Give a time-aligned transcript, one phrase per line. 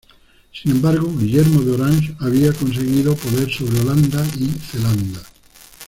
[0.51, 5.21] Sin embargo, Guillermo de Orange había conseguido poder sobre Holanda y Zelanda.